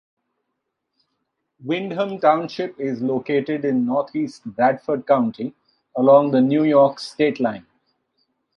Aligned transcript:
Windham 1.63 2.19
Township 2.19 2.79
is 2.79 3.01
located 3.03 3.63
in 3.63 3.85
northeast 3.85 4.43
Bradford 4.45 5.05
County, 5.05 5.53
along 5.95 6.31
the 6.31 6.41
New 6.41 6.63
York 6.63 6.97
state 6.99 7.39
line. 7.39 7.67